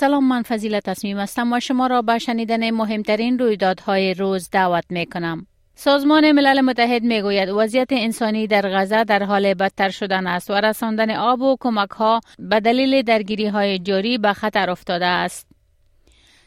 [0.00, 5.06] سلام من فضیلت تصمیم هستم و شما را به شنیدن مهمترین رویدادهای روز دعوت می
[5.06, 5.46] کنم.
[5.74, 10.54] سازمان ملل متحد می گوید وضعیت انسانی در غزه در حال بدتر شدن است و
[10.54, 15.49] رساندن آب و کمک ها به دلیل درگیری های جاری به خطر افتاده است.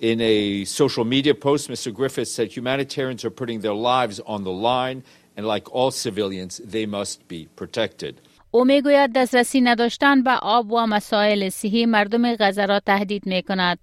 [0.00, 1.92] In a social media post, Mr.
[1.92, 5.02] Griffiths said humanitarians are putting their lives on the line,
[5.36, 8.14] and like all civilians, they must be protected.
[8.50, 13.78] او میگوید دسترسی نداشتن به آب و مسائل صحی مردم غزه را تهدید می کند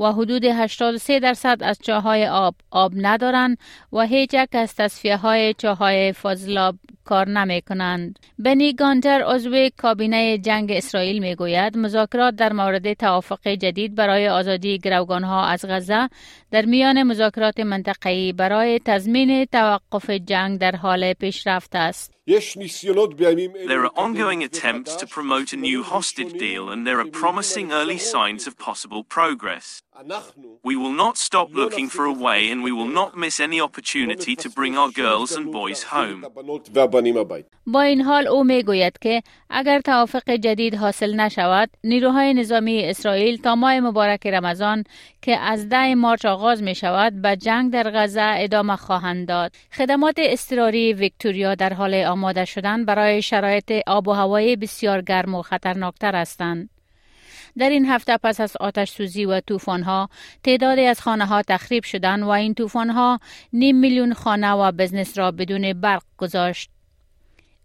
[0.00, 3.58] و حدود 83 درصد از چاهای آب آب ندارند
[3.92, 8.18] و هیچ یک از تصفیه های چاهای فاضلاب کار نمی کنند.
[8.38, 14.78] بنی گانتر عضو کابینه جنگ اسرائیل می گوید مذاکرات در مورد توافق جدید برای آزادی
[14.78, 16.08] گروگان ها از غزه
[16.50, 22.12] در میان مذاکرات منطقه‌ای برای تضمین توقف جنگ در حال پیشرفت است.
[22.30, 27.98] There are ongoing attempts to promote a new hostage deal and there are promising early
[27.98, 29.82] signs of possible progress.
[30.64, 34.34] We will not stop looking for a way and we will not miss any opportunity
[34.34, 36.24] to bring our girls and boys home.
[37.66, 43.36] با این حال او می گوید که اگر توافق جدید حاصل نشود نیروهای نظامی اسرائیل
[43.36, 44.84] تا ماه مبارک رمضان
[45.22, 49.52] که از ده مارچ آغاز می شود به جنگ در غزه ادامه خواهند داد.
[49.72, 55.42] خدمات استراری ویکتوریا در حال آماده شدن برای شرایط آب و هوای بسیار گرم و
[55.42, 56.79] خطرناکتر هستند.
[57.58, 60.08] در این هفته پس از آتش سوزی و طوفان ها
[60.44, 63.20] تعدادی از خانه ها تخریب شدند و این طوفان ها
[63.52, 66.70] نیم میلیون خانه و بزنس را بدون برق گذاشت.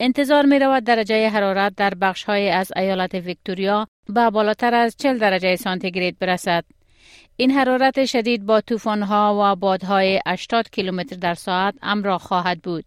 [0.00, 5.18] انتظار می رود درجه حرارت در بخش های از ایالت ویکتوریا به بالاتر از 40
[5.18, 6.64] درجه سانتیگراد برسد.
[7.36, 12.84] این حرارت شدید با طوفان ها و بادهای 80 کیلومتر در ساعت امراه خواهد بود.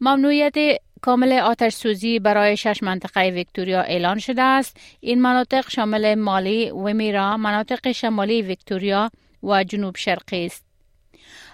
[0.00, 0.54] ممنوعیت
[1.02, 4.76] کامل آتش سوزی برای شش منطقه ویکتوریا اعلان شده است.
[5.00, 9.10] این مناطق شامل مالی، ومیرا، مناطق شمالی ویکتوریا
[9.42, 10.64] و جنوب شرقی است.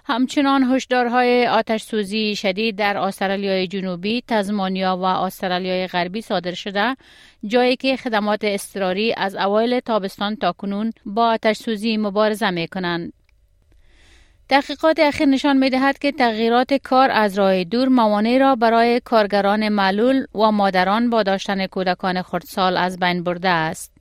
[0.04, 6.96] همچنان هشدارهای آتش سوزی شدید در استرالیای جنوبی، تزمانیا و استرالیای غربی صادر شده،
[7.46, 13.12] جایی که خدمات اضطراری از اوایل تابستان تا کنون با آتش سوزی مبارزه می کنند.
[14.48, 19.68] تحقیقات اخیر نشان می دهد که تغییرات کار از راه دور موانع را برای کارگران
[19.68, 23.92] معلول و مادران با داشتن کودکان خردسال از بین برده است.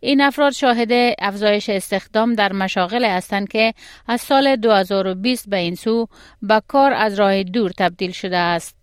[0.00, 3.74] این افراد شاهد افزایش استخدام در مشاغل هستند که
[4.06, 6.06] از سال 2020 به این سو
[6.42, 8.81] به کار از راه دور تبدیل شده است.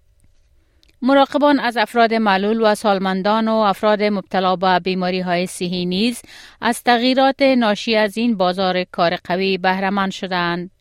[1.02, 6.22] مراقبان از افراد معلول و سالمندان و افراد مبتلا به بیماری های صحی نیز
[6.62, 10.72] از تغییرات ناشی از این بازار کار قوی بهرهمند شدند.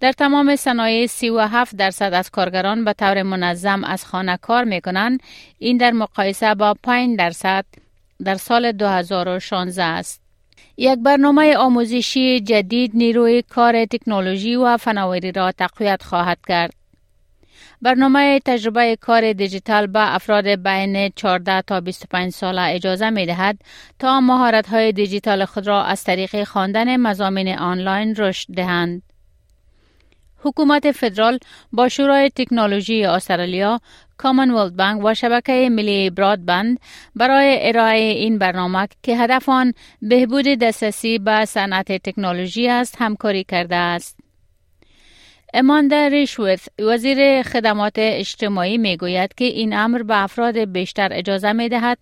[0.00, 5.20] در تمام صنایع 37 درصد از کارگران به طور منظم از خانه کار می کنند.
[5.58, 7.64] این در مقایسه با 5 درصد
[8.24, 10.20] در سال 2016 است.
[10.76, 16.83] یک برنامه آموزشی جدید نیروی کار تکنولوژی و فناوری را تقویت خواهد کرد.
[17.84, 23.58] برنامه تجربه کار دیجیتال به افراد بین 14 تا 25 ساله اجازه می دهد
[23.98, 29.02] تا مهارت های دیجیتال خود را از طریق خواندن مزامین آنلاین رشد دهند.
[30.38, 31.38] حکومت فدرال
[31.72, 33.80] با شورای تکنولوژی استرالیا
[34.16, 36.80] کامنولت بانک و شبکه ملی برادبند
[37.14, 39.72] برای ارائه این برنامه که هدف آن
[40.02, 44.23] بهبود دسترسی به صنعت تکنولوژی است همکاری کرده است.
[45.56, 51.68] اماندا ریشورث وزیر خدمات اجتماعی می گوید که این امر به افراد بیشتر اجازه می
[51.68, 51.98] دهد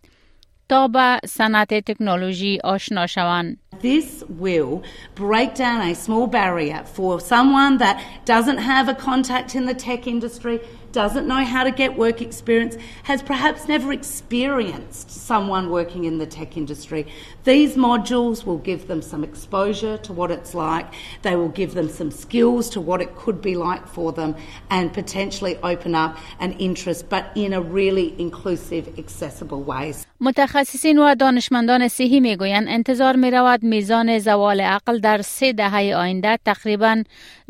[0.68, 3.58] تا به صنعت تکنولوژی آشنا شوند.
[3.82, 4.82] This will
[5.14, 10.06] break down a small barrier for someone that doesn't have a contact in the tech
[10.06, 10.60] industry
[10.91, 16.25] doesn't know how to get work experience, has perhaps never experienced someone working in the
[16.25, 17.05] tech industry.
[17.43, 20.87] These modules will give them some exposure to what it's like,
[21.21, 24.35] they will give them some skills to what it could be like for them,
[24.69, 30.05] and potentially open up an interest, but in a really inclusive, accessible ways.
[30.21, 36.37] متخصصین و دانشمندان صحی میگویند انتظار می رود میزان زوال عقل در سه دهه آینده
[36.45, 37.03] تقریبا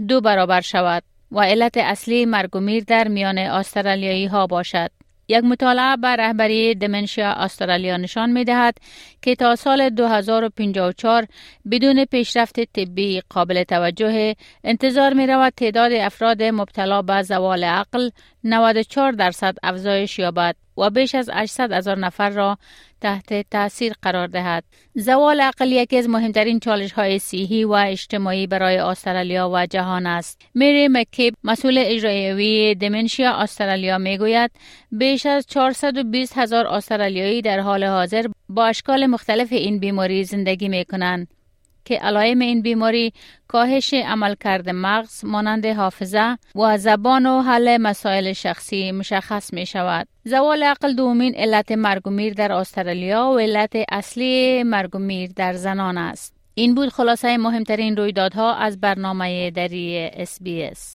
[0.07, 4.90] دو برابر شود و علت اصلی مرگ و میر در میان استرالیایی ها باشد.
[5.28, 8.74] یک مطالعه بر رهبری دمنشیا استرالیا نشان می دهد
[9.22, 11.26] که تا سال 2054
[11.70, 14.34] بدون پیشرفت طبی قابل توجه
[14.64, 18.10] انتظار می رود تعداد افراد مبتلا به زوال عقل
[18.44, 22.58] 94 درصد افزایش یابد و بیش از 800 هزار نفر را
[23.00, 24.64] تحت تاثیر قرار دهد.
[24.94, 30.42] زوال عقل یکی از مهمترین چالش های صحی و اجتماعی برای استرالیا و جهان است.
[30.54, 34.50] میری مکیب مسئول اجرایی دمنشیا استرالیا می‌گوید
[34.92, 40.84] بیش از 420 هزار استرالیایی در حال حاضر با اشکال مختلف این بیماری زندگی می
[40.84, 41.41] کنند.
[41.84, 43.12] که علائم این بیماری
[43.48, 50.08] کاهش عملکرد مغز مانند حافظه و زبان و حل مسائل شخصی مشخص می شود.
[50.24, 55.98] زوال عقل دومین علت مرگ میر در استرالیا و علت اصلی مرگ میر در زنان
[55.98, 56.34] است.
[56.54, 60.92] این بود خلاصه مهمترین رویدادها از برنامه دری SBS.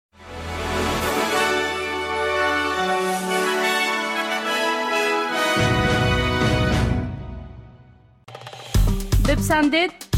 [9.30, 10.07] بپسندید